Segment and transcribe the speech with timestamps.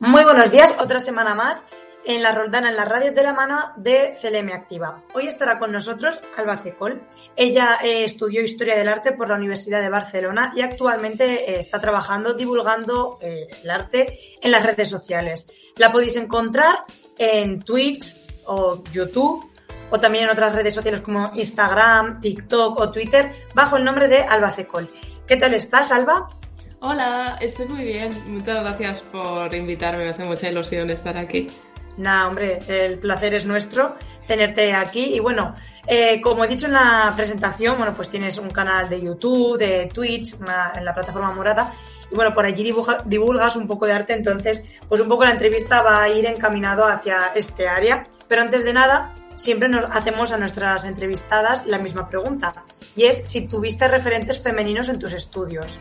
[0.00, 1.62] Muy buenos días, otra semana más
[2.06, 5.02] en la Roldana, en la radio de la mano de CLM Activa.
[5.12, 7.02] Hoy estará con nosotros Alba Cecol.
[7.36, 11.78] Ella eh, estudió Historia del Arte por la Universidad de Barcelona y actualmente eh, está
[11.80, 15.52] trabajando divulgando eh, el arte en las redes sociales.
[15.76, 16.78] La podéis encontrar
[17.18, 19.52] en Twitch o YouTube
[19.90, 24.22] o también en otras redes sociales como Instagram, TikTok o Twitter bajo el nombre de
[24.22, 24.88] Alba Cecol.
[25.26, 26.26] ¿Qué tal estás, Alba?
[26.82, 28.10] Hola, estoy muy bien.
[28.32, 30.04] Muchas gracias por invitarme.
[30.04, 31.46] Me hace mucha ilusión estar aquí.
[31.98, 35.14] Nada, hombre, el placer es nuestro tenerte aquí.
[35.14, 35.54] Y bueno,
[35.86, 39.90] eh, como he dicho en la presentación, bueno, pues tienes un canal de YouTube, de
[39.92, 40.36] Twitch,
[40.74, 41.70] en la plataforma Morada.
[42.10, 42.72] Y bueno, por allí
[43.04, 46.86] divulgas un poco de arte, entonces, pues un poco la entrevista va a ir encaminado
[46.86, 48.04] hacia este área.
[48.26, 52.54] Pero antes de nada, siempre nos hacemos a nuestras entrevistadas la misma pregunta.
[52.96, 55.78] Y es si tuviste referentes femeninos en tus estudios.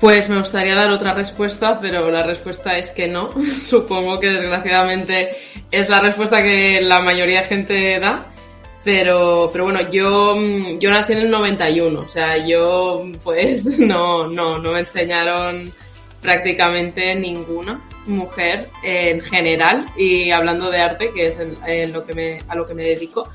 [0.00, 3.30] Pues me gustaría dar otra respuesta, pero la respuesta es que no.
[3.68, 5.36] Supongo que desgraciadamente
[5.70, 8.26] es la respuesta que la mayoría de gente da.
[8.82, 10.34] Pero, pero bueno, yo,
[10.78, 15.70] yo nací en el 91, o sea, yo pues no, no, no me enseñaron
[16.22, 22.38] prácticamente ninguna mujer en general y hablando de arte, que es en, lo que me,
[22.48, 23.28] a lo que me dedico,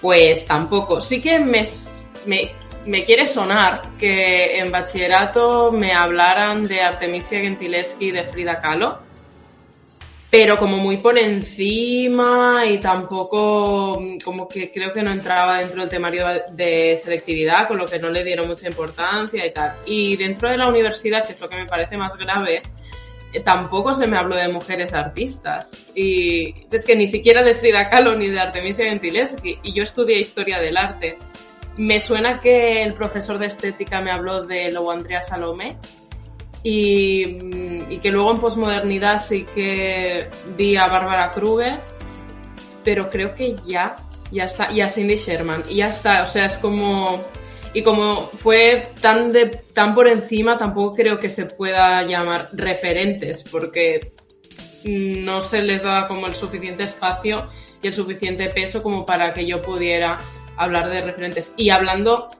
[0.00, 1.00] pues tampoco.
[1.00, 1.66] Sí que me
[2.86, 8.98] me quiere sonar que en bachillerato me hablaran de Artemisia Gentileschi y de Frida Kahlo,
[10.30, 15.90] pero como muy por encima y tampoco como que creo que no entraba dentro del
[15.90, 19.74] temario de selectividad, con lo que no le dieron mucha importancia y tal.
[19.84, 22.62] Y dentro de la universidad, que es lo que me parece más grave,
[23.32, 25.90] eh, tampoco se me habló de mujeres artistas.
[25.94, 29.58] Y es que ni siquiera de Frida Kahlo ni de Artemisia Gentileschi.
[29.62, 31.18] Y yo estudié historia del arte.
[31.76, 35.78] Me suena que el profesor de estética me habló de lo Andrea Salomé
[36.62, 37.38] y,
[37.98, 41.76] que luego en posmodernidad sí que di a Bárbara Kruger,
[42.84, 43.96] pero creo que ya,
[44.30, 47.22] ya está, y a Cindy Sherman, y ya está, o sea, es como...
[47.74, 53.44] Y como fue tan, de, tan por encima, tampoco creo que se pueda llamar referentes,
[53.50, 54.12] porque
[54.84, 57.48] no se les daba como el suficiente espacio
[57.80, 60.18] y el suficiente peso como para que yo pudiera
[60.64, 61.52] hablar de referentes.
[61.56, 62.30] Y hablando,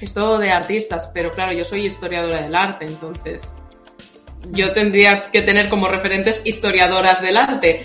[0.00, 3.54] esto de artistas, pero claro, yo soy historiadora del arte, entonces
[4.52, 7.84] yo tendría que tener como referentes historiadoras del arte,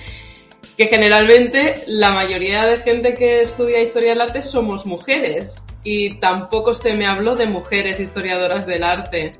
[0.77, 6.73] que generalmente la mayoría de gente que estudia historia del arte somos mujeres y tampoco
[6.73, 9.33] se me habló de mujeres historiadoras del arte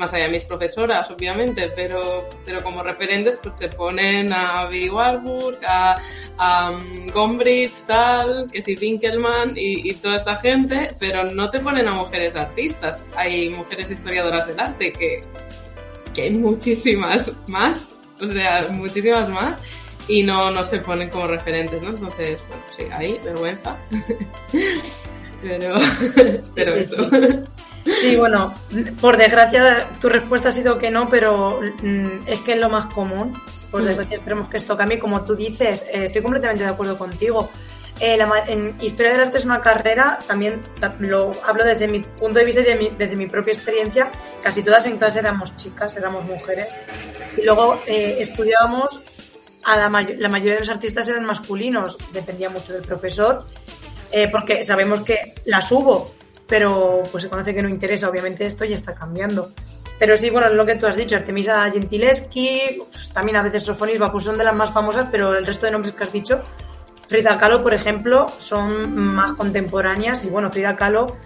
[0.00, 4.88] más allá de mis profesoras, obviamente, pero, pero como referentes pues te ponen a Billy
[4.88, 6.00] Warburg, a,
[6.40, 11.86] um, Gombrich, tal, que si Winkelmann y, y, toda esta gente, pero no te ponen
[11.86, 13.02] a mujeres artistas.
[13.14, 15.20] Hay mujeres historiadoras del arte que,
[16.14, 17.88] que hay muchísimas más,
[18.20, 19.60] o sea, muchísimas más
[20.08, 21.90] y no, no se ponen como referentes, ¿no?
[21.90, 23.76] Entonces, bueno, sí, hay vergüenza.
[25.42, 25.74] pero,
[26.54, 27.10] pero eso.
[27.10, 27.18] Sí,
[28.16, 28.54] bueno,
[29.00, 32.86] por desgracia tu respuesta ha sido que no, pero mm, es que es lo más
[32.86, 33.32] común.
[33.70, 33.86] Por mm.
[33.86, 34.98] desgracia esperemos que esto cambie.
[34.98, 37.50] Como tú dices, eh, estoy completamente de acuerdo contigo.
[38.00, 40.60] Eh, en Historia del Arte es una carrera, también
[41.00, 44.10] lo hablo desde mi punto de vista y desde mi propia experiencia,
[44.42, 46.80] casi todas en clase éramos chicas, éramos mujeres.
[47.36, 49.02] Y luego eh, estudiábamos,
[49.64, 53.46] a la, la, mayoría de los artistas eran masculinos, dependía mucho del profesor,
[54.32, 56.14] porque sabemos que las hubo,
[56.50, 59.52] pero pues se conoce que no interesa, obviamente esto ya está cambiando.
[59.98, 63.98] Pero sí, bueno, lo que tú has dicho, Artemisa Gentileschi, pues, también a veces Sofonis
[64.10, 66.42] pues son de las más famosas, pero el resto de nombres que has dicho,
[67.06, 71.16] Frida Kahlo, por ejemplo, son más contemporáneas y bueno, Frida Kahlo,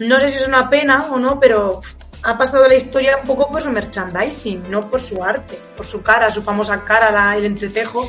[0.00, 1.80] no sé si es una pena o no, pero
[2.24, 6.02] ha pasado la historia un poco por su merchandising, no por su arte, por su
[6.02, 8.08] cara, su famosa cara, la, el entrecejo,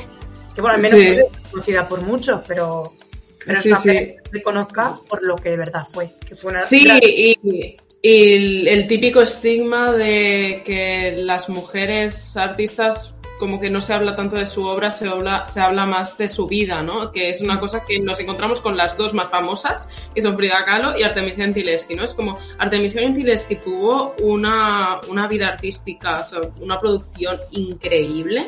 [0.56, 2.96] que bueno, al menos es conocida por muchos, pero
[3.46, 4.16] pero sí, sí.
[4.32, 6.10] reconozca por lo que de verdad fue.
[6.28, 7.76] Que fue una sí, y,
[8.08, 14.46] el, típico estigma de que las mujeres artistas como que no se habla tanto de
[14.46, 17.12] su obra, se habla, se habla más de su vida, ¿no?
[17.12, 20.64] Que es una cosa que nos encontramos con las dos más famosas, que son Frida
[20.64, 22.04] Kahlo y Artemisia Gentileschi, ¿no?
[22.04, 26.26] Es como Artemisia Gentileschi tuvo una, una vida artística,
[26.62, 28.46] una producción increíble,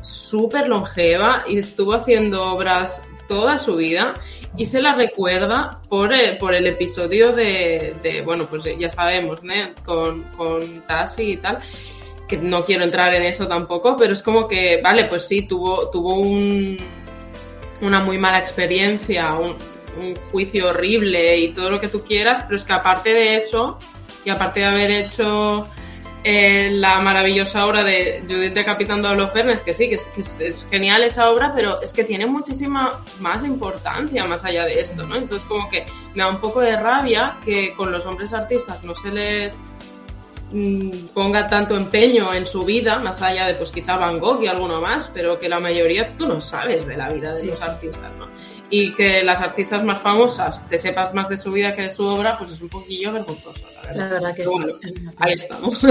[0.00, 4.14] súper longeva y estuvo haciendo obras toda su vida
[4.56, 9.54] y se la recuerda por, por el episodio de, de, bueno, pues ya sabemos, ¿no?
[9.84, 11.58] Con, con Tassi y tal,
[12.28, 15.90] que no quiero entrar en eso tampoco, pero es como que, vale, pues sí, tuvo,
[15.90, 16.76] tuvo un,
[17.80, 19.56] una muy mala experiencia, un,
[20.00, 23.78] un juicio horrible y todo lo que tú quieras, pero es que aparte de eso,
[24.24, 25.68] y aparte de haber hecho
[26.26, 31.04] eh, la maravillosa obra de Judith decapitando a los Fernes, que sí, que es, genial
[31.04, 35.16] esa obra, pero es que tiene muchísima más importancia más allá de esto, ¿no?
[35.16, 35.84] Entonces como que
[36.14, 39.60] me da un poco de rabia que con los hombres artistas no se les
[40.50, 44.46] mm, ponga tanto empeño en su vida, más allá de pues quizá Van Gogh y
[44.46, 48.10] alguno más, pero que la mayoría tú no sabes de la vida de los artistas,
[48.18, 48.28] ¿no?
[48.76, 52.04] Y que las artistas más famosas te sepas más de su vida que de su
[52.04, 53.94] obra, pues es un poquillo vergonzoso, la verdad.
[53.94, 54.94] La verdad que sí.
[55.18, 55.86] ahí estamos.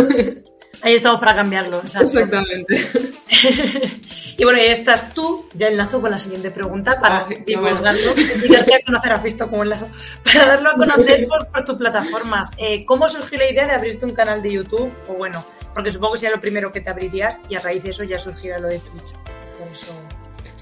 [0.82, 1.80] Ahí estamos para cambiarlo.
[1.82, 2.76] Exactamente.
[4.38, 8.76] y bueno, y estás tú, ya enlazo con la siguiente pregunta para divulgarlo y darte
[8.76, 9.88] a conocer a Fisto como enlazo,
[10.26, 12.52] para darlo a conocer por, tus plataformas.
[12.58, 14.92] Eh, ¿Cómo surgió la idea de abrirte un canal de YouTube?
[15.08, 17.92] O bueno, porque supongo que sería lo primero que te abrirías y a raíz de
[17.92, 19.14] eso ya surgirá lo de Twitch.
[19.58, 20.03] Por eso...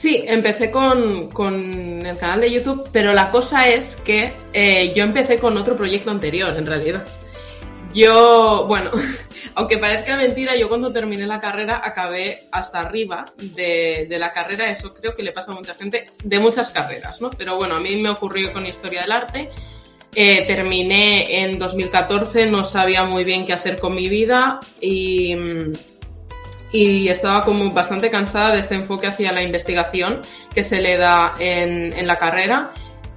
[0.02, 5.04] Sí, empecé con, con, el canal de YouTube, pero la cosa es que eh, yo
[5.04, 7.06] empecé con otro proyecto anterior, en realidad.
[7.94, 8.90] Yo, bueno,
[9.54, 14.72] aunque parezca mentira, yo cuando terminé la carrera acabé hasta arriba de, de, la carrera,
[14.72, 17.30] eso creo que le pasa a mucha gente, de muchas carreras, ¿no?
[17.30, 19.52] Pero bueno, a mí me ocurrió con Historia del Arte.
[20.16, 25.74] Eh, terminé en 2014, no sabía muy bien qué hacer con mi vida y mm,
[26.72, 30.22] y estaba como bastante cansada de este enfoque hacia la investigación
[30.54, 32.72] que se le da en, en la carrera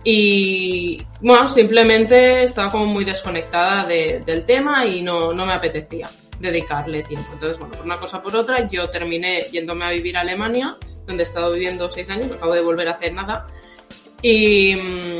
[0.04, 6.08] y bueno, simplemente estaba como muy desconectada de, del tema y no, no, me apetecía
[6.38, 7.26] dedicarle tiempo.
[7.32, 10.76] Entonces, bueno, por una cosa por otra, yo terminé yéndome a vivir a Alemania,
[11.06, 13.46] donde he estado viviendo seis años, acabo de volver a hacer nada.
[14.20, 15.13] Y, mm,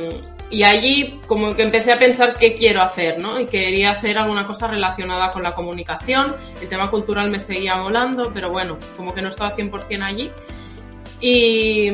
[0.55, 3.41] y allí como que empecé a pensar qué quiero hacer, ¿no?
[3.41, 6.33] Y quería hacer alguna cosa relacionada con la comunicación.
[6.63, 10.31] El tema cultural me seguía molando, pero bueno, como que no estaba 100% allí.
[11.21, 11.89] Y,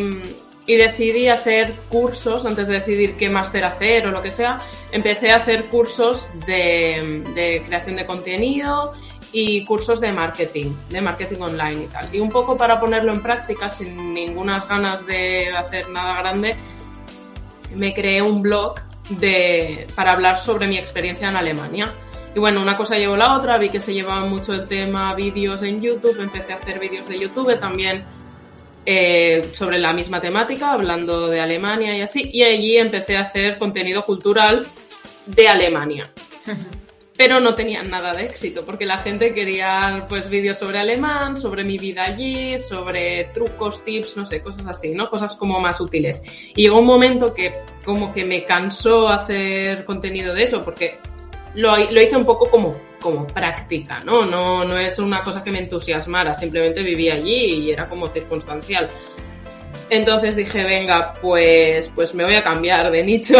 [0.66, 4.60] y decidí hacer cursos, antes de decidir qué máster hacer o lo que sea,
[4.92, 8.92] empecé a hacer cursos de, de creación de contenido
[9.32, 12.14] y cursos de marketing, de marketing online y tal.
[12.14, 16.58] Y un poco para ponerlo en práctica, sin ninguna ganas de hacer nada grande,
[17.74, 18.76] me creé un blog
[19.10, 21.92] de, para hablar sobre mi experiencia en Alemania.
[22.34, 25.62] Y bueno, una cosa llevó la otra, vi que se llevaba mucho el tema vídeos
[25.62, 28.02] en YouTube, empecé a hacer vídeos de YouTube también
[28.86, 33.58] eh, sobre la misma temática, hablando de Alemania y así, y allí empecé a hacer
[33.58, 34.66] contenido cultural
[35.26, 36.10] de Alemania.
[37.20, 41.64] pero no tenían nada de éxito, porque la gente quería pues vídeos sobre alemán, sobre
[41.64, 45.10] mi vida allí, sobre trucos, tips, no sé, cosas así, ¿no?
[45.10, 46.22] Cosas como más útiles.
[46.56, 47.52] Y llegó un momento que
[47.84, 50.96] como que me cansó hacer contenido de eso, porque
[51.56, 54.24] lo, lo hice un poco como, como práctica, ¿no?
[54.24, 54.64] ¿no?
[54.64, 58.88] No es una cosa que me entusiasmara, simplemente vivía allí y era como circunstancial.
[59.90, 63.34] Entonces dije, venga, pues, pues me voy a cambiar de nicho.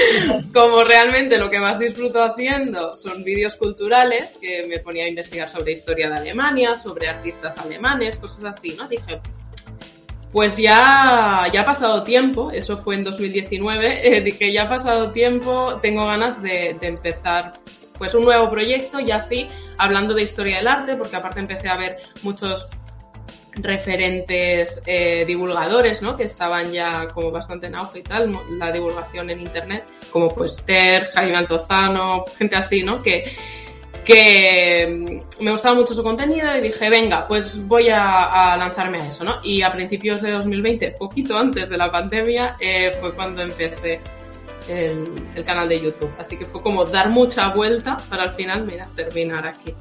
[0.52, 5.48] Como realmente lo que más disfruto haciendo son vídeos culturales, que me ponía a investigar
[5.48, 8.86] sobre historia de Alemania, sobre artistas alemanes, cosas así, ¿no?
[8.86, 9.20] Dije,
[10.32, 15.12] pues ya, ya ha pasado tiempo, eso fue en 2019, eh, dije, ya ha pasado
[15.12, 17.54] tiempo, tengo ganas de, de empezar
[17.96, 21.78] pues un nuevo proyecto, ya sí, hablando de historia del arte, porque aparte empecé a
[21.78, 22.68] ver muchos
[23.56, 26.16] referentes eh, divulgadores, ¿no?
[26.16, 30.62] Que estaban ya como bastante en auge y tal, la divulgación en internet, como pues
[30.64, 33.02] Ter, Jaime Altozano, gente así, ¿no?
[33.02, 33.32] Que,
[34.04, 39.08] que mm, me gustaba mucho su contenido y dije, venga, pues voy a, lanzarme a
[39.08, 39.40] eso, ¿no?
[39.42, 44.00] Y a principios de 2020, poquito antes de la pandemia, eh, fue cuando empecé
[44.68, 46.10] el, canal de YouTube.
[46.18, 49.74] Así que fue como dar mucha vuelta para al final, mira, terminar aquí.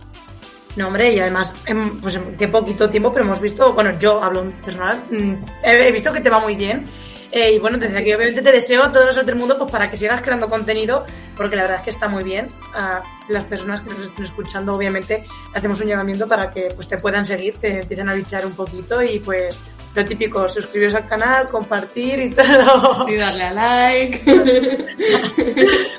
[0.75, 1.55] No, hombre, y además,
[2.01, 6.11] pues qué poquito tiempo, pero hemos visto, bueno, yo hablo en personal, mm, he visto
[6.11, 6.85] que te va muy bien.
[7.31, 9.97] Eh, y bueno, desde aquí obviamente te deseo todo lo del mundo pues para que
[9.97, 11.05] sigas creando contenido,
[11.35, 12.47] porque la verdad es que está muy bien.
[12.73, 16.97] A las personas que nos estén escuchando, obviamente, hacemos un llamamiento para que pues te
[16.97, 19.59] puedan seguir, te empiecen a bichar un poquito y pues
[19.95, 23.05] lo típico, suscribiros al canal, compartir y todo.
[23.09, 24.85] Y darle a like.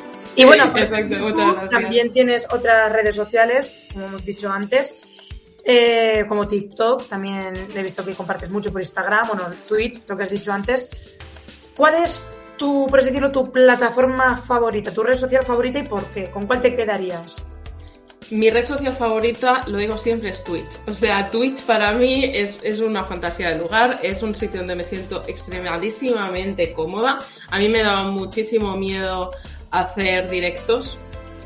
[0.36, 0.72] Y bueno,
[1.70, 4.94] también tienes otras redes sociales, como hemos dicho antes.
[5.64, 10.22] eh, como TikTok, también he visto que compartes mucho por Instagram, bueno, Twitch, lo que
[10.22, 11.18] has dicho antes.
[11.74, 12.26] ¿Cuál es
[12.56, 16.30] tu, por así decirlo, tu plataforma favorita, tu red social favorita y por qué?
[16.30, 17.46] ¿Con cuál te quedarías?
[18.30, 20.80] Mi red social favorita, lo digo siempre, es Twitch.
[20.86, 24.74] O sea, Twitch para mí es, es, una fantasía de lugar, es un sitio donde
[24.74, 27.18] me siento extremadísimamente cómoda.
[27.50, 29.30] A mí me daba muchísimo miedo
[29.80, 30.98] hacer directos,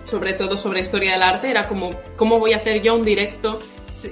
[0.07, 1.51] sobre todo sobre historia del arte.
[1.51, 3.59] Era como, ¿cómo voy a hacer yo un directo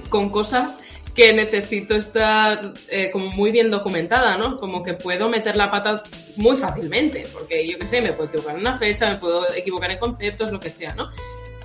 [0.09, 0.79] con cosas
[1.19, 4.55] que necesito estar eh, como muy bien documentada, ¿no?
[4.55, 6.01] Como que puedo meter la pata
[6.37, 9.91] muy fácilmente, porque yo qué sé, me puedo equivocar en una fecha, me puedo equivocar
[9.91, 11.09] en conceptos, lo que sea, ¿no?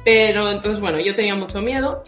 [0.04, 2.02] Pero entonces, bueno, yo tenía mucho miedo,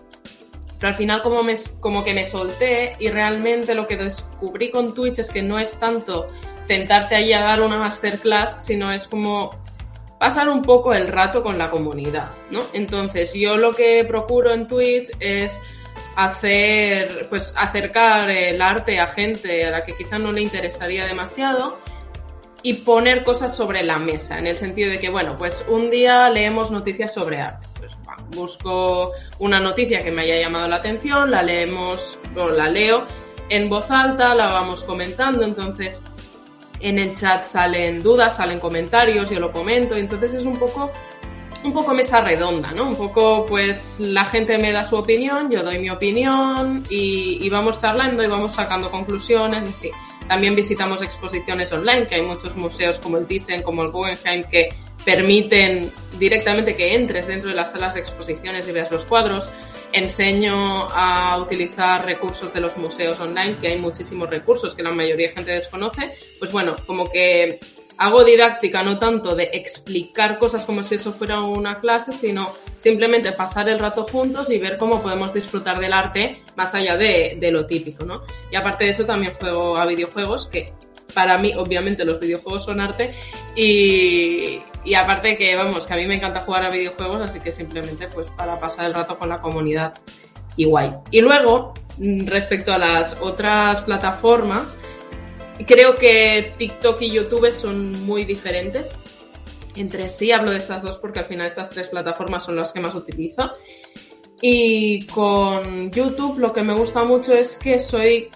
[0.79, 4.93] pero al final como, me, como que me solté y realmente lo que descubrí con
[4.93, 6.27] Twitch es que no es tanto
[6.63, 9.51] sentarte ahí a dar una masterclass, sino es como
[10.19, 12.63] pasar un poco el rato con la comunidad, ¿no?
[12.73, 15.61] Entonces yo lo que procuro en Twitch es
[16.17, 21.79] hacer, pues acercar el arte a gente a la que quizá no le interesaría demasiado
[22.63, 26.29] y poner cosas sobre la mesa, en el sentido de que, bueno, pues un día
[26.31, 27.67] leemos noticias sobre arte.
[27.79, 27.97] Pues
[28.31, 33.05] busco una noticia que me haya llamado la atención, la leemos o la leo
[33.49, 36.01] en voz alta, la vamos comentando, entonces
[36.81, 40.93] en el chat salen dudas, salen comentarios, yo lo comento, entonces es un poco
[41.65, 42.85] un poco mesa redonda, ¿no?
[42.85, 47.49] Un poco, pues, la gente me da su opinión, yo doy mi opinión y, y
[47.49, 49.91] vamos charlando y vamos sacando conclusiones y sí.
[50.29, 54.71] También visitamos exposiciones online, que hay muchos museos como el Thyssen, como el Guggenheim, que
[55.05, 59.49] permiten directamente que entres dentro de las salas de exposiciones y veas los cuadros.
[59.93, 65.29] Enseño a utilizar recursos de los museos online, que hay muchísimos recursos que la mayoría
[65.29, 66.15] de gente desconoce.
[66.39, 67.59] Pues bueno, como que
[67.99, 73.33] hago didáctica no tanto de explicar cosas como si eso fuera una clase, sino simplemente
[73.33, 77.51] pasar el rato juntos y ver cómo podemos disfrutar del arte más allá de, de
[77.51, 78.23] lo típico, ¿no?
[78.51, 80.73] Y aparte de eso también juego a videojuegos, que
[81.15, 83.15] para mí obviamente los videojuegos son arte
[83.57, 87.53] y, y aparte que vamos, que a mí me encanta jugar a videojuegos, así que
[87.53, 89.95] simplemente pues para pasar el rato con la comunidad
[90.57, 90.67] y.
[91.11, 94.79] Y luego, mm, respecto a las otras plataformas,
[95.65, 98.95] Creo que TikTok y YouTube son muy diferentes
[99.75, 100.33] entre sí.
[100.33, 103.51] Hablo de estas dos porque al final estas tres plataformas son las que más utilizo.
[104.43, 108.29] Y con YouTube lo que me gusta mucho es que soy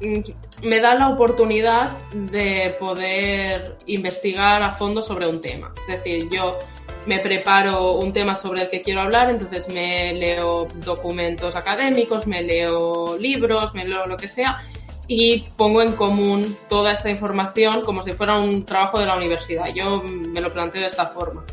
[0.00, 0.20] mm,
[0.62, 5.72] me da la oportunidad de poder investigar a fondo sobre un tema.
[5.88, 6.58] Es decir, yo
[7.06, 12.42] me preparo un tema sobre el que quiero hablar, entonces me leo documentos académicos, me
[12.42, 14.58] leo libros, me leo lo que sea
[15.06, 19.66] y pongo en común toda esta información como si fuera un trabajo de la universidad.
[19.74, 21.44] Yo me lo planteo de esta forma,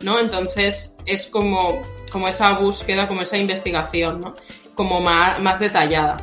[0.00, 0.18] ¿no?
[0.18, 4.34] Entonces es como, como esa búsqueda, como esa investigación, ¿no?
[4.74, 6.16] Como más, más detallada.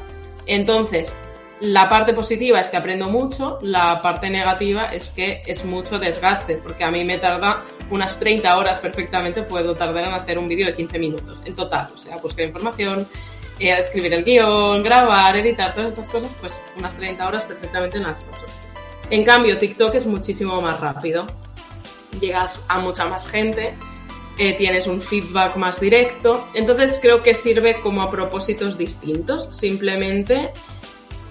[0.46, 1.16] Entonces,
[1.64, 6.58] la parte positiva es que aprendo mucho, la parte negativa es que es mucho desgaste,
[6.58, 10.66] porque a mí me tarda unas 30 horas perfectamente, puedo tardar en hacer un vídeo
[10.66, 13.08] de 15 minutos en total, o sea, buscar información,
[13.60, 18.04] eh, escribir el guion, grabar, editar, todas estas cosas, pues unas 30 horas perfectamente en
[18.04, 18.46] las paso.
[19.10, 21.26] En cambio, TikTok es muchísimo más rápido.
[22.20, 23.74] Llegas a mucha más gente,
[24.38, 26.46] eh, tienes un feedback más directo.
[26.54, 29.56] Entonces creo que sirve como a propósitos distintos.
[29.56, 30.52] Simplemente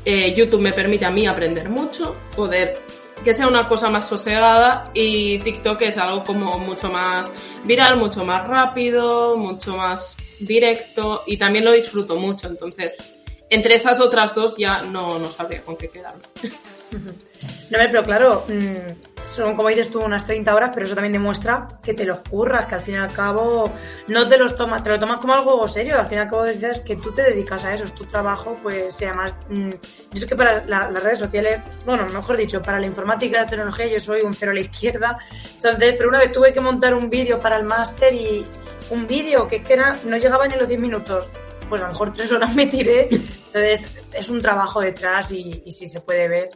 [0.04, 2.78] eh, YouTube me permite a mí aprender mucho, poder
[3.22, 7.30] que sea una cosa más sosegada y TikTok es algo como mucho más
[7.64, 12.48] viral, mucho más rápido, mucho más directo y también lo disfruto mucho.
[12.48, 16.22] Entonces, entre esas otras dos ya no, no sabría con qué quedarme.
[16.98, 21.68] No, pero claro, mm, son como dices tú unas 30 horas, pero eso también demuestra
[21.82, 23.72] que te los curras, que al fin y al cabo
[24.08, 26.44] no te los tomas, te lo tomas como algo serio, al fin y al cabo
[26.44, 29.34] dices que tú te dedicas a eso, es tu trabajo, pues sea más...
[29.48, 29.78] Mm, yo
[30.12, 33.86] es que para las redes sociales, bueno, mejor dicho, para la informática y la tecnología
[33.86, 35.16] yo soy un cero a la izquierda,
[35.54, 38.44] entonces, pero una vez tuve que montar un vídeo para el máster y
[38.90, 41.30] un vídeo que es que era, no llegaba ni los 10 minutos,
[41.68, 45.72] pues a lo mejor tres horas me tiré, entonces es un trabajo detrás y, y
[45.72, 46.50] sí se puede ver.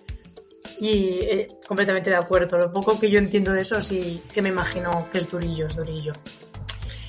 [0.81, 2.59] Y eh, completamente de acuerdo.
[2.59, 5.77] Lo poco que yo entiendo de eso, sí que me imagino que es durillo, es
[5.77, 6.13] durillo.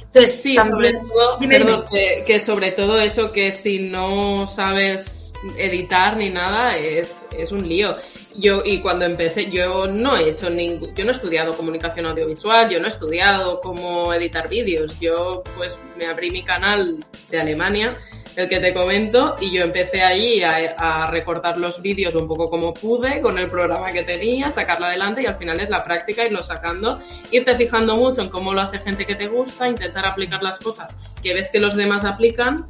[0.02, 6.18] Entonces, sí, sobre todo, perdón, que, que, sobre todo eso que si no sabes editar
[6.18, 7.98] ni nada es, es un lío.
[8.36, 12.70] Yo, y cuando empecé, yo no he hecho ningún, yo no he estudiado comunicación audiovisual,
[12.70, 15.00] yo no he estudiado cómo editar vídeos.
[15.00, 16.98] Yo, pues, me abrí mi canal
[17.30, 17.96] de Alemania
[18.38, 22.50] el que te comento, y yo empecé allí a, a recortar los vídeos un poco
[22.50, 26.24] como pude, con el programa que tenía, sacarlo adelante y al final es la práctica,
[26.24, 27.00] irlo sacando,
[27.32, 30.98] irte fijando mucho en cómo lo hace gente que te gusta, intentar aplicar las cosas
[31.22, 32.68] que ves que los demás aplican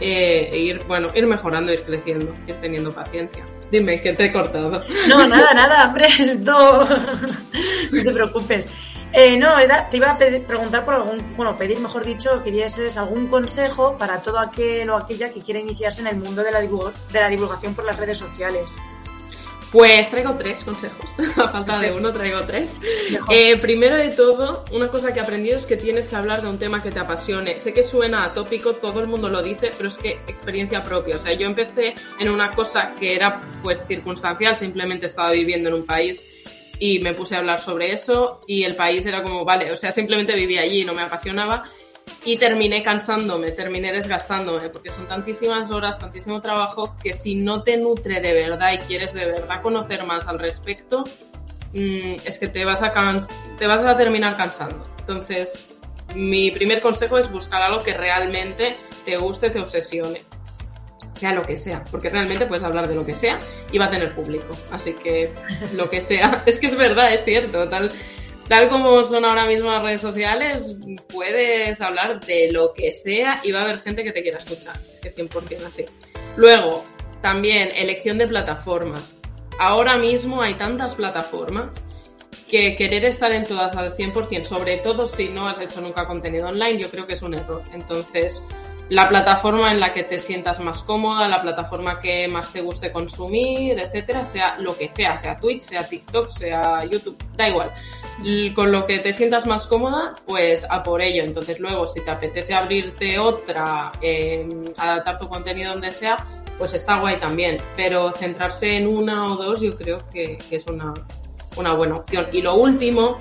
[0.00, 3.44] eh, e ir, bueno, ir mejorando, ir creciendo, ir teniendo paciencia.
[3.70, 4.82] Dime, que te he cortado.
[5.08, 6.88] No, nada, nada, hombre, esto...
[7.92, 8.68] no te preocupes.
[9.12, 12.96] Eh, no, era, te iba a preguntar por algún, bueno, pedir, mejor dicho, que dieses
[12.96, 16.60] algún consejo para todo aquel o aquella que quiera iniciarse en el mundo de la,
[16.60, 18.78] de la divulgación por las redes sociales.
[19.72, 21.10] Pues traigo tres consejos.
[21.38, 22.78] A falta de uno, traigo tres.
[23.30, 26.48] Eh, primero de todo, una cosa que he aprendido es que tienes que hablar de
[26.48, 27.58] un tema que te apasione.
[27.58, 31.16] Sé que suena atópico, todo el mundo lo dice, pero es que experiencia propia.
[31.16, 35.74] O sea, yo empecé en una cosa que era pues circunstancial, simplemente estaba viviendo en
[35.76, 36.22] un país
[36.84, 39.92] y me puse a hablar sobre eso y el país era como, vale, o sea,
[39.92, 41.62] simplemente vivía allí y no me apasionaba
[42.24, 47.76] y terminé cansándome, terminé desgastándome, porque son tantísimas horas, tantísimo trabajo, que si no te
[47.76, 51.04] nutre de verdad y quieres de verdad conocer más al respecto,
[51.72, 52.92] mm, es que te vas, a
[53.56, 54.82] te vas a terminar cansando.
[54.98, 55.76] Entonces,
[56.16, 60.22] mi primer consejo es buscar algo que realmente te guste, te obsesione.
[61.22, 63.38] Sea lo que sea, porque realmente puedes hablar de lo que sea
[63.70, 64.56] y va a tener público.
[64.72, 65.30] Así que
[65.72, 67.68] lo que sea, es que es verdad, es cierto.
[67.68, 67.92] Tal,
[68.48, 70.74] tal como son ahora mismo las redes sociales,
[71.06, 74.74] puedes hablar de lo que sea y va a haber gente que te quiera escuchar,
[75.00, 75.84] que 100% así.
[76.34, 76.84] Luego,
[77.20, 79.12] también elección de plataformas.
[79.60, 81.80] Ahora mismo hay tantas plataformas
[82.50, 86.48] que querer estar en todas al 100%, sobre todo si no has hecho nunca contenido
[86.48, 87.62] online, yo creo que es un error.
[87.72, 88.42] Entonces,
[88.92, 92.92] la plataforma en la que te sientas más cómoda, la plataforma que más te guste
[92.92, 97.72] consumir, etcétera, sea lo que sea, sea Twitch, sea TikTok, sea YouTube, da igual.
[98.54, 101.24] Con lo que te sientas más cómoda, pues a por ello.
[101.24, 104.46] Entonces luego, si te apetece abrirte otra, eh,
[104.76, 106.18] adaptar tu contenido donde sea,
[106.58, 107.62] pues está guay también.
[107.74, 110.92] Pero centrarse en una o dos yo creo que, es una,
[111.56, 112.26] una buena opción.
[112.30, 113.16] Y lo último,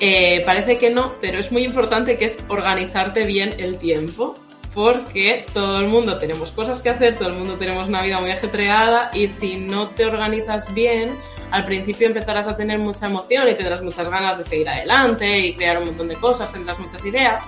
[0.00, 4.34] eh, parece que no, pero es muy importante que es organizarte bien el tiempo
[4.74, 8.32] porque todo el mundo tenemos cosas que hacer, todo el mundo tenemos una vida muy
[8.32, 11.16] ajetreada y si no te organizas bien,
[11.52, 15.54] al principio empezarás a tener mucha emoción y tendrás muchas ganas de seguir adelante y
[15.54, 17.44] crear un montón de cosas, tendrás muchas ideas,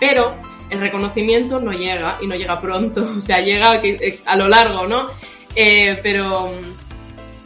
[0.00, 0.34] pero
[0.70, 4.86] el reconocimiento no llega y no llega pronto, o sea, llega eh, a lo largo,
[4.86, 5.08] ¿no?
[5.54, 6.50] Eh, pero,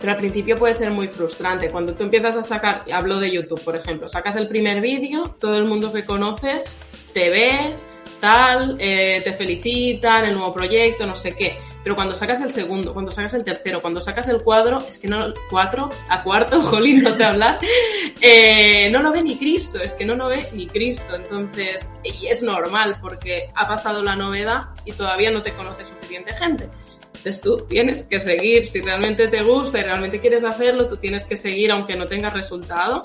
[0.01, 1.71] pero al principio puede ser muy frustrante.
[1.71, 5.57] Cuando tú empiezas a sacar, hablo de YouTube, por ejemplo, sacas el primer vídeo, todo
[5.57, 6.77] el mundo que conoces
[7.13, 7.75] te ve,
[8.21, 11.57] tal, eh, te felicitan, el nuevo proyecto, no sé qué.
[11.83, 15.07] Pero cuando sacas el segundo, cuando sacas el tercero, cuando sacas el cuadro, es que
[15.07, 17.59] no, cuatro, a cuarto, jolín, no sé hablar,
[18.21, 21.15] eh, no lo ve ni Cristo, es que no lo ve ni Cristo.
[21.15, 26.33] Entonces, y es normal porque ha pasado la novedad y todavía no te conoce suficiente
[26.35, 26.69] gente.
[27.07, 31.25] Entonces tú tienes que seguir, si realmente te gusta y realmente quieres hacerlo, tú tienes
[31.25, 33.03] que seguir aunque no tengas resultado.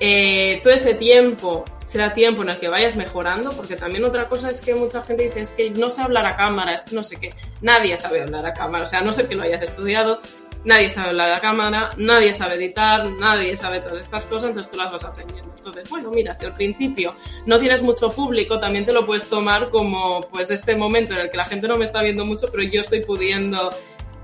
[0.00, 4.48] Eh, todo ese tiempo será tiempo en el que vayas mejorando, porque también otra cosa
[4.48, 7.02] es que mucha gente dice, es que no sé hablar a cámara, es que no
[7.02, 7.34] sé qué.
[7.60, 10.22] Nadie sabe hablar a cámara, o sea, no sé que lo hayas estudiado,
[10.64, 14.78] nadie sabe hablar a cámara, nadie sabe editar, nadie sabe todas estas cosas, entonces tú
[14.78, 15.52] las vas aprendiendo.
[15.54, 19.68] Entonces, bueno, mira, si al principio no tienes mucho público, también te lo puedes tomar
[19.68, 22.62] como, pues, este momento en el que la gente no me está viendo mucho, pero
[22.62, 23.68] yo estoy pudiendo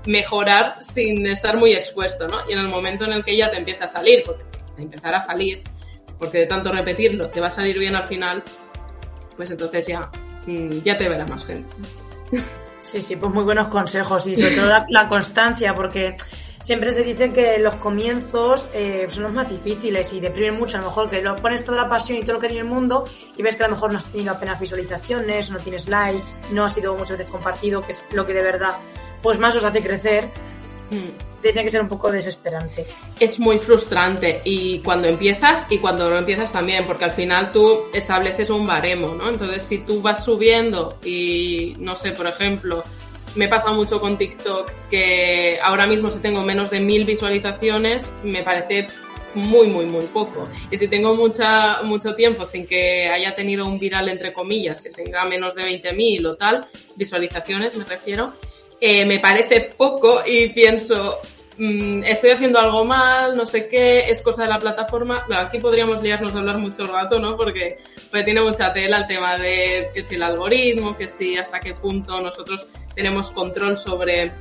[0.07, 2.49] mejorar sin estar muy expuesto, ¿no?
[2.49, 4.43] Y en el momento en el que ya te empieza a salir, porque
[4.75, 5.61] te a salir,
[6.19, 8.43] porque de tanto repetirlo te va a salir bien al final,
[9.35, 10.11] pues entonces ya,
[10.45, 11.75] mm, ya te verá más gente.
[12.81, 16.15] Sí, sí, pues muy buenos consejos y sobre todo la, constancia, porque
[16.63, 20.77] siempre se dice que los comienzos eh, son los más difíciles y deprimen mucho.
[20.77, 22.59] A lo mejor que lo pones toda la pasión y todo lo que hay en
[22.59, 23.03] el mundo
[23.35, 26.63] y ves que a lo mejor no has tenido apenas visualizaciones, no tienes likes, no
[26.63, 28.75] ha sido muchas veces compartido, que es lo que de verdad
[29.21, 30.29] pues más os hace crecer.
[30.91, 32.85] Mm tiene que ser un poco desesperante.
[33.19, 37.85] Es muy frustrante y cuando empiezas y cuando no empiezas también, porque al final tú
[37.93, 39.29] estableces un baremo, ¿no?
[39.29, 42.83] Entonces si tú vas subiendo y, no sé, por ejemplo,
[43.35, 48.43] me pasa mucho con TikTok que ahora mismo si tengo menos de mil visualizaciones me
[48.43, 48.87] parece
[49.35, 50.47] muy, muy, muy poco.
[50.71, 54.89] Y si tengo mucha, mucho tiempo sin que haya tenido un viral, entre comillas, que
[54.89, 58.33] tenga menos de 20.000 o tal, visualizaciones me refiero,
[58.81, 61.19] eh, me parece poco y pienso,
[61.57, 65.25] mm, estoy haciendo algo mal, no sé qué, es cosa de la plataforma.
[65.25, 67.35] Claro, aquí podríamos liarnos a hablar mucho rato, ¿no?
[67.35, 67.77] Porque
[68.09, 71.73] pues, tiene mucha tela el tema de que si el algoritmo, que si hasta qué
[71.73, 74.31] punto nosotros tenemos control sobre,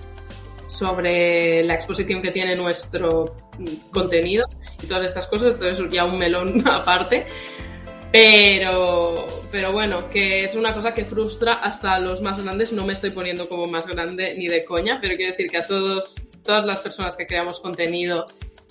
[0.68, 4.46] sobre la exposición que tiene nuestro mm, contenido
[4.82, 5.54] y todas estas cosas.
[5.54, 7.26] Entonces ya un melón aparte.
[8.10, 12.72] Pero, pero bueno, que es una cosa que frustra hasta los más grandes.
[12.72, 15.66] No me estoy poniendo como más grande ni de coña, pero quiero decir que a
[15.66, 18.26] todos, todas las personas que creamos contenido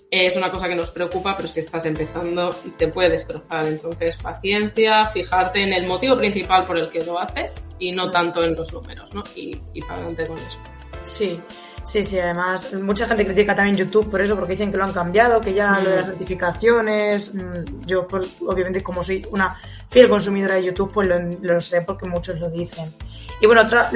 [0.10, 3.67] es una cosa que nos preocupa, pero si estás empezando te puede destrozar.
[3.67, 8.43] Entonces, paciencia, fijarte en el motivo principal por el que lo haces y no tanto
[8.43, 9.23] en los números, ¿no?
[9.36, 10.58] Y, y para adelante con eso.
[11.04, 11.39] Sí,
[11.88, 12.19] sí, sí.
[12.19, 15.54] Además, mucha gente critica también YouTube por eso, porque dicen que lo han cambiado, que
[15.54, 16.12] ya lo de las Mm.
[16.12, 17.34] notificaciones.
[17.34, 19.56] mm, Yo, pues, obviamente, como soy una
[19.89, 22.93] fiel consumidora de YouTube, pues lo, lo sé porque muchos lo dicen.
[23.41, 23.89] Y bueno, otra,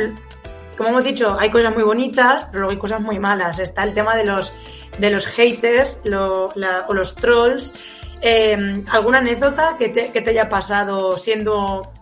[0.78, 3.60] como hemos dicho, hay cosas muy bonitas, pero luego hay cosas muy malas.
[3.60, 4.54] Está el tema de los,
[4.98, 7.74] de los haters lo- la- o los trolls.
[8.22, 12.01] Eh, ¿Alguna anécdota que te, que te haya pasado siendo mm,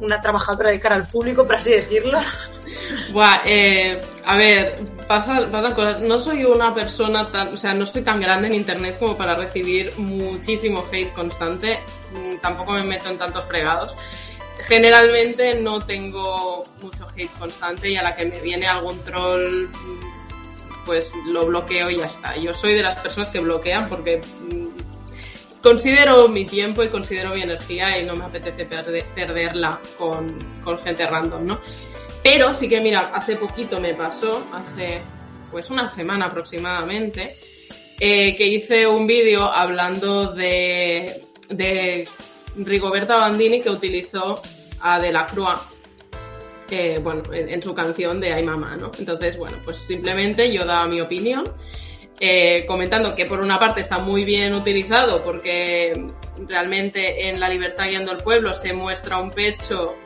[0.00, 2.20] una trabajadora de cara al público, por así decirlo?
[3.12, 6.00] Buah, eh, a ver, pasan, pasan cosas.
[6.00, 9.34] No soy una persona tan, o sea, no estoy tan grande en internet como para
[9.34, 11.80] recibir muchísimo hate constante.
[12.14, 13.94] Mm, Tampoco me meto en tantos fregados.
[14.62, 20.84] Generalmente no tengo mucho hate constante y a la que me viene algún troll, mm,
[20.86, 22.36] pues lo bloqueo y ya está.
[22.36, 24.69] Yo soy de las personas que bloquean porque mm,
[25.62, 30.78] considero mi tiempo y considero mi energía y no me apetece perde- perderla con, con
[30.82, 31.58] gente random, ¿no?
[32.22, 35.00] Pero sí que, mira, hace poquito me pasó, hace
[35.50, 37.36] pues una semana aproximadamente,
[37.98, 42.08] eh, que hice un vídeo hablando de, de
[42.56, 44.40] Rigoberta Bandini que utilizó
[44.80, 45.60] a De la Croix
[46.70, 48.90] eh, bueno, en, en su canción de Ay Mamá, ¿no?
[48.98, 51.44] Entonces, bueno, pues simplemente yo daba mi opinión,
[52.22, 56.06] eh, comentando que por una parte está muy bien utilizado porque
[56.46, 59.96] realmente en La Libertad guiando al pueblo se muestra un pecho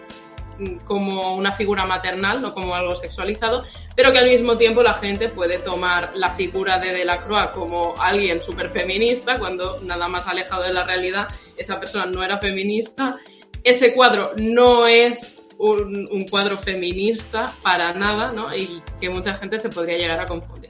[0.60, 3.64] mm, como una figura maternal, no como algo sexualizado,
[3.96, 8.40] pero que al mismo tiempo la gente puede tomar la figura de Delacroix como alguien
[8.40, 13.16] súper feminista, cuando nada más alejado de la realidad esa persona no era feminista.
[13.64, 18.54] Ese cuadro no es un, un cuadro feminista para nada, ¿no?
[18.54, 20.63] Y que mucha gente se podría llegar a confundir.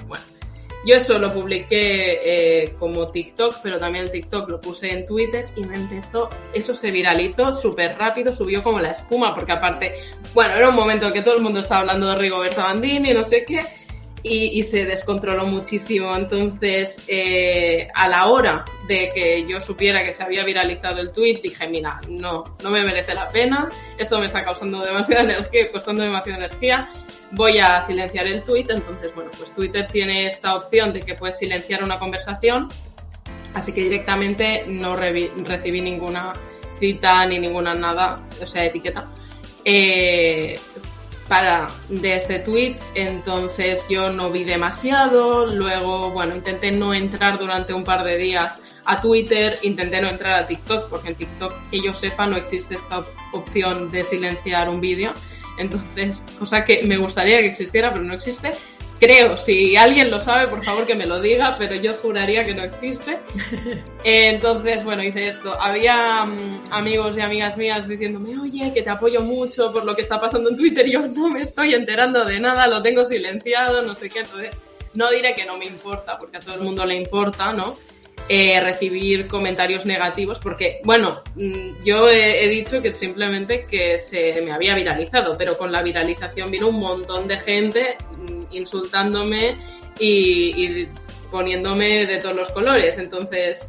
[0.87, 2.21] Yo eso lo publiqué
[2.63, 6.75] eh, como TikTok, pero también el TikTok lo puse en Twitter y me empezó, eso
[6.75, 9.95] se viralizó súper rápido, subió como la espuma, porque aparte,
[10.35, 13.25] bueno, era un momento en que todo el mundo estaba hablando de Rigoberta Bandini, no
[13.25, 13.61] sé qué,
[14.27, 16.17] y, se descontroló muchísimo.
[16.17, 21.41] Entonces, eh, a la hora de que yo supiera que se había viralizado el tweet,
[21.43, 26.03] dije, mira, no, no me merece la pena, esto me está causando demasiada energía, costando
[26.03, 26.89] demasiada energía,
[27.33, 28.67] voy a silenciar el tweet.
[28.71, 32.71] Entonces, bueno, pues Twitter tiene esta opción de que puedes silenciar una conversación,
[33.53, 36.33] así que directamente no recibí ninguna
[36.81, 39.07] cita ni ninguna nada, o sea, etiqueta.
[39.67, 40.59] Eh,
[41.29, 47.73] para de este tweet, entonces yo no vi demasiado, luego, bueno, intenté no entrar durante
[47.73, 51.81] un par de días a Twitter, intenté no entrar a TikTok, porque en TikTok, que
[51.81, 55.13] yo sepa, no existe esta op- opción de silenciar un vídeo,
[55.57, 58.51] entonces, cosa que me gustaría que existiera, pero no existe.
[59.01, 62.55] Creo, si alguien lo sabe, por favor que me lo diga, pero yo juraría que
[62.55, 63.19] no existe.
[64.05, 65.59] Eh, Entonces, bueno, hice esto.
[65.59, 70.03] Había mm, amigos y amigas mías diciéndome, oye, que te apoyo mucho por lo que
[70.03, 70.87] está pasando en Twitter.
[70.87, 74.21] Y yo no me estoy enterando de nada, lo tengo silenciado, no sé qué.
[74.21, 74.59] Entonces,
[74.93, 77.79] no diré que no me importa, porque a todo el mundo le importa, ¿no?
[78.27, 84.51] Eh, recibir comentarios negativos, porque, bueno, mm, yo he, dicho que simplemente que se me
[84.51, 89.57] había viralizado, pero con la viralización vino un montón de gente mm, insultándome
[89.99, 90.89] y, y
[91.31, 92.97] poniéndome de todos los colores.
[92.97, 93.67] Entonces,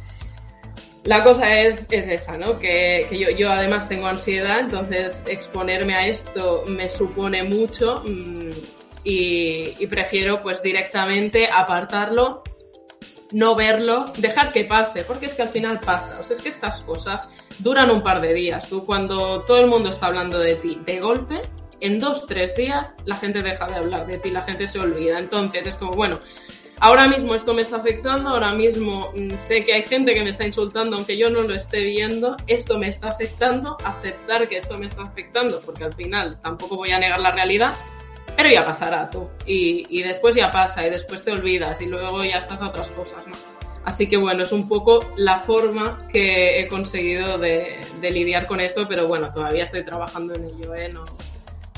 [1.04, 2.58] la cosa es, es esa, ¿no?
[2.58, 8.50] Que, que yo, yo además tengo ansiedad, entonces exponerme a esto me supone mucho mm,
[9.04, 12.42] y, y prefiero pues directamente apartarlo,
[13.32, 16.18] no verlo, dejar que pase, porque es que al final pasa.
[16.20, 18.68] O sea, es que estas cosas duran un par de días.
[18.68, 21.40] Tú cuando todo el mundo está hablando de ti de golpe,
[21.80, 25.18] en dos, tres días la gente deja de hablar de ti, la gente se olvida.
[25.18, 26.18] Entonces es como, bueno,
[26.80, 30.30] ahora mismo esto me está afectando, ahora mismo mm, sé que hay gente que me
[30.30, 34.78] está insultando aunque yo no lo esté viendo, esto me está afectando, aceptar que esto
[34.78, 37.74] me está afectando, porque al final tampoco voy a negar la realidad,
[38.36, 39.24] pero ya pasará tú.
[39.46, 42.90] Y, y después ya pasa, y después te olvidas, y luego ya estás a otras
[42.90, 43.32] cosas, ¿no?
[43.84, 48.60] Así que bueno, es un poco la forma que he conseguido de, de lidiar con
[48.60, 50.88] esto, pero bueno, todavía estoy trabajando en ello, ¿eh?
[50.92, 51.04] No,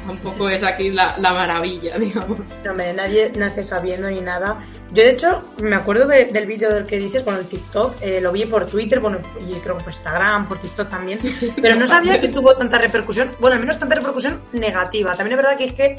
[0.07, 2.39] tampoco es aquí la, la maravilla, digamos.
[2.65, 4.59] No, hombre, nadie nace sabiendo ni nada.
[4.95, 7.97] Yo, de hecho, me acuerdo de- del vídeo del que dices con el TikTok.
[8.01, 11.19] eh, lo vi por Twitter, bueno, y creo que por Instagram, por TikTok también.
[11.61, 13.33] Pero no sabía que tuvo tanta repercusión.
[13.39, 15.15] Bueno, al menos tanta repercusión negativa.
[15.15, 15.97] También es verdad que es que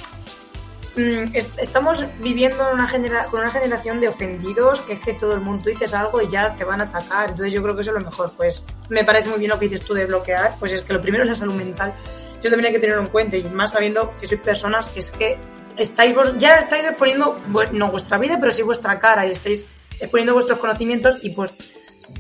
[1.58, 5.42] estamos viviendo en una genera- con una generación de ofendidos, que es que todo el
[5.42, 7.30] mundo dices algo y ya te van a atacar.
[7.30, 8.34] Entonces yo creo que eso es lo mejor.
[8.38, 10.56] Pues me parece muy bien lo que dices tú de bloquear.
[10.60, 11.94] Pues es que lo primero es la salud mental.
[12.42, 15.12] Yo también hay que tenerlo en cuenta y más sabiendo que sois personas que es
[15.12, 15.38] que
[15.76, 17.38] estáis vos, ya estáis exponiendo,
[17.74, 19.66] no vuestra vida, pero sí vuestra cara y estáis
[20.00, 21.54] exponiendo vuestros conocimientos y pues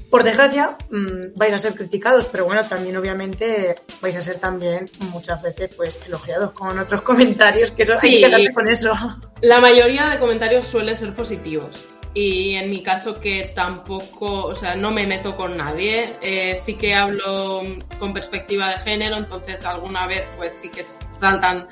[0.09, 4.85] por desgracia, mm, vais a ser criticados, pero bueno, también obviamente vais a ser también
[5.11, 8.91] muchas veces pues elogiados con otros comentarios, que eso hay que quedarse con eso.
[9.41, 11.87] La mayoría de comentarios suelen ser positivos.
[12.15, 16.73] Y en mi caso que tampoco, o sea, no me meto con nadie, eh, sí
[16.73, 17.61] que hablo
[17.99, 21.67] con perspectiva de género, entonces alguna vez pues sí que saltan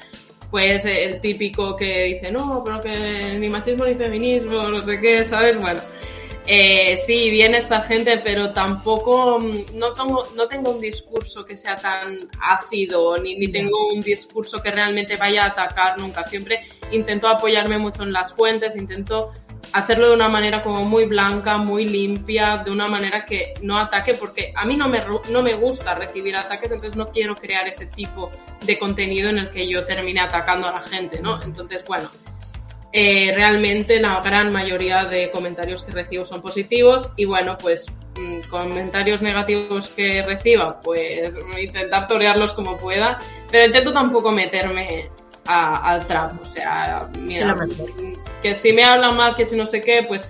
[0.52, 5.26] pues el típico que dice, no, pero que ni machismo ni feminismo, no sé qué,
[5.26, 5.60] ¿sabes?
[5.60, 5.80] Bueno,
[6.50, 11.58] eh, sí, viene esta gente, pero tampoco mm, no tengo, no tengo un discurso que
[11.58, 16.24] sea tan ácido, ni, ni tengo un discurso que realmente vaya a atacar nunca.
[16.24, 19.34] Siempre intento apoyarme mucho en las fuentes, intento
[19.74, 24.14] hacerlo de una manera como muy blanca, muy limpia, de una manera que no ataque,
[24.14, 27.88] porque a mí no me, no me gusta recibir ataques, entonces no quiero crear ese
[27.88, 28.32] tipo
[28.66, 31.42] de contenido en el que yo termine atacando a la gente, ¿no?
[31.44, 32.10] Entonces, bueno,
[32.94, 37.86] eh, realmente la gran mayoría de comentarios que recibo son positivos y bueno, pues
[38.18, 43.20] mm, comentarios negativos que reciba, pues intentar torearlos como pueda,
[43.52, 45.10] pero intento tampoco meterme
[45.46, 47.56] al trap, o sea, mira,
[48.42, 50.30] que si me hablan mal, que si no sé qué, pues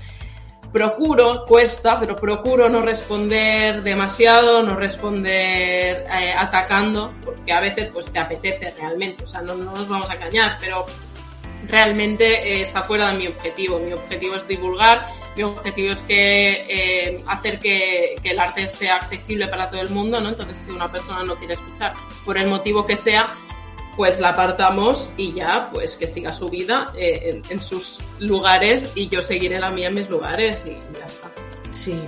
[0.71, 8.11] procuro, cuesta, pero procuro no responder demasiado, no responder eh, atacando, porque a veces pues
[8.11, 10.85] te apetece realmente, o sea, no, no nos vamos a engañar, pero
[11.67, 13.79] realmente eh, está fuera de mi objetivo.
[13.79, 19.47] Mi objetivo es divulgar, mi objetivo es que eh, hacer que, el arte sea accesible
[19.47, 20.29] para todo el mundo, ¿no?
[20.29, 21.93] Entonces, si una persona no quiere escuchar
[22.25, 23.27] por el motivo que sea,
[23.95, 28.91] pues la apartamos y ya, pues que siga su vida eh, en, en, sus lugares
[28.93, 31.31] y yo seguiré la mía en mis lugares y ya está.
[31.71, 31.99] Sí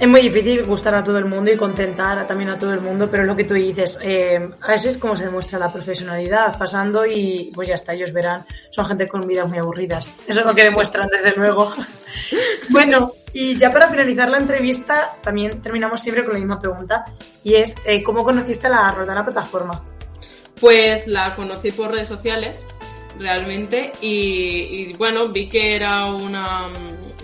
[0.00, 3.08] es muy difícil gustar a todo el mundo y contentar también a todo el mundo,
[3.10, 6.56] pero es lo que tú dices, eh, a veces es como se demuestra la profesionalidad,
[6.56, 10.10] pasando y pues ya está, ellos verán, son gente con vidas muy aburridas.
[10.26, 11.74] Eso es lo que demuestran, desde luego.
[12.70, 17.04] bueno, y ya para finalizar la entrevista, también terminamos siempre con la misma pregunta,
[17.44, 19.84] y es, eh, ¿cómo conociste la Rodana Plataforma?
[20.58, 22.64] Pues la conocí por redes sociales,
[23.18, 26.70] realmente, y bueno, vi que era una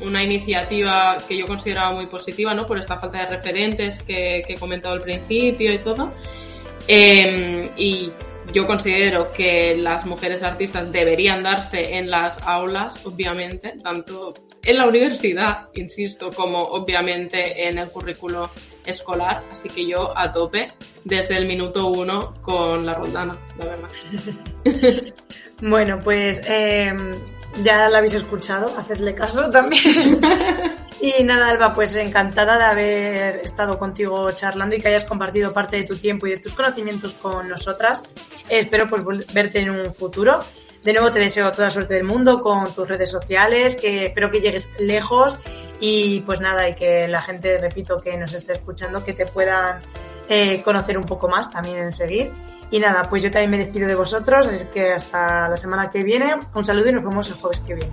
[0.03, 2.67] una iniciativa que yo consideraba muy positiva, ¿no?
[2.67, 6.13] Por esta falta de referentes que, he comentado al principio y todo.
[6.89, 8.11] Eh, y
[8.53, 14.87] yo considero que las mujeres artistas deberían darse en las aulas, obviamente, tanto en la
[14.87, 18.49] universidad, insisto, como obviamente en el currículo
[18.85, 19.43] escolar.
[19.51, 20.69] Así que yo a tope
[21.05, 23.89] desde el minuto uno con la Roldana, la verdad.
[25.63, 26.95] bueno, pues eh,
[27.63, 30.21] ya la habéis escuchado, hacedle caso también.
[31.01, 35.77] y nada, Alba, pues encantada de haber estado contigo charlando y que hayas compartido parte
[35.77, 38.05] de tu tiempo y de tus conocimientos con nosotras.
[38.49, 40.41] Espero pues verte en un futuro.
[40.83, 44.41] De nuevo te deseo toda suerte del mundo con tus redes sociales, que espero que
[44.41, 45.37] llegues lejos
[45.81, 49.81] y pues nada, y que la gente, repito, que nos esté escuchando, que te puedan
[50.29, 52.31] eh, conocer un poco más también en seguir.
[52.71, 56.03] Y nada, pues yo también me despido de vosotros, así que hasta la semana que
[56.03, 56.37] viene.
[56.55, 57.93] Un saludo y nos vemos el jueves que viene.